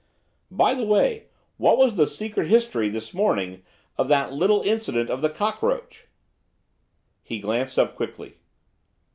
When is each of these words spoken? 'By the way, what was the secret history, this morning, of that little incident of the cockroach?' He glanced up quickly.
'By 0.49 0.73
the 0.73 0.83
way, 0.83 1.27
what 1.57 1.77
was 1.77 1.95
the 1.95 2.07
secret 2.07 2.47
history, 2.47 2.89
this 2.89 3.13
morning, 3.13 3.61
of 3.99 4.07
that 4.07 4.33
little 4.33 4.63
incident 4.63 5.11
of 5.11 5.21
the 5.21 5.29
cockroach?' 5.29 6.07
He 7.21 7.37
glanced 7.37 7.77
up 7.77 7.95
quickly. 7.95 8.37